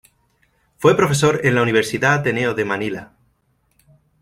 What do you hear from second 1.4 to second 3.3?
en la Universidad Ateneo de Manila.